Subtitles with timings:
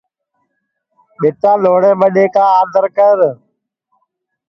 [1.19, 2.25] ٻیٹا لھوڑے ٻڈؔے
[2.59, 3.17] آدر کر